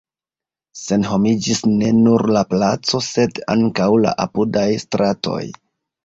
Senhomiĝis 0.83 1.59
ne 1.73 1.89
nur 1.97 2.23
la 2.35 2.41
placo, 2.53 3.01
sed 3.07 3.41
ankaŭ 3.55 3.87
la 4.05 4.15
apudaj 4.25 4.65
stratoj. 4.85 5.43